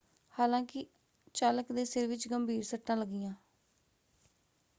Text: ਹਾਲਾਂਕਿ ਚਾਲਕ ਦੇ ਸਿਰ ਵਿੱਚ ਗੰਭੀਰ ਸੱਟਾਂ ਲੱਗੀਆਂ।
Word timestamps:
ਹਾਲਾਂਕਿ 0.33 0.85
ਚਾਲਕ 1.35 1.71
ਦੇ 1.71 1.85
ਸਿਰ 1.85 2.07
ਵਿੱਚ 2.07 2.27
ਗੰਭੀਰ 2.27 2.63
ਸੱਟਾਂ 2.63 2.97
ਲੱਗੀਆਂ। 2.97 3.33